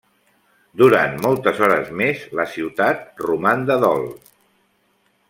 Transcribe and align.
Durant 0.81 1.19
moltes 1.25 1.61
hores 1.67 1.91
més 2.01 2.23
la 2.39 2.45
ciutat 2.57 3.23
roman 3.29 3.63
de 3.69 3.77
dol. 3.85 4.09